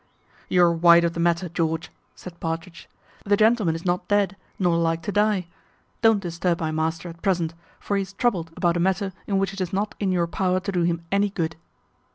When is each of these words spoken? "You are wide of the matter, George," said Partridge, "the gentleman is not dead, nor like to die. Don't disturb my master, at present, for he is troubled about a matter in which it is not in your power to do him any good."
"You 0.49 0.63
are 0.63 0.73
wide 0.73 1.03
of 1.03 1.13
the 1.13 1.19
matter, 1.19 1.47
George," 1.47 1.91
said 2.15 2.39
Partridge, 2.39 2.89
"the 3.23 3.37
gentleman 3.37 3.75
is 3.75 3.85
not 3.85 4.07
dead, 4.07 4.35
nor 4.57 4.75
like 4.77 5.03
to 5.03 5.11
die. 5.11 5.45
Don't 6.01 6.19
disturb 6.19 6.59
my 6.59 6.71
master, 6.71 7.07
at 7.09 7.21
present, 7.21 7.53
for 7.79 7.95
he 7.95 8.01
is 8.01 8.13
troubled 8.13 8.49
about 8.57 8.75
a 8.77 8.79
matter 8.79 9.13
in 9.27 9.37
which 9.37 9.53
it 9.53 9.61
is 9.61 9.71
not 9.71 9.93
in 9.99 10.11
your 10.11 10.25
power 10.25 10.59
to 10.59 10.71
do 10.71 10.81
him 10.81 11.03
any 11.11 11.29
good." 11.29 11.55